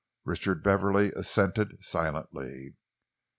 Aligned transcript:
Richard 0.25 0.63
Beverley 0.63 1.11
assented 1.11 1.77
silently. 1.81 2.75